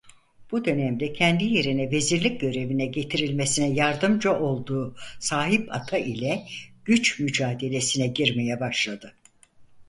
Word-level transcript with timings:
Bu 0.51 0.65
dönemde 0.65 1.13
kendi 1.13 1.43
yerine 1.43 1.91
vezirlik 1.91 2.41
görevine 2.41 2.85
getirilmesine 2.85 3.67
yardımcı 3.69 4.33
olduğu 4.33 4.95
Sahib 5.19 5.67
Ata 5.71 5.97
ile 5.97 6.43
güç 6.85 7.19
mücadelesine 7.19 8.07
girmeye 8.07 8.59
başladı. 8.59 9.13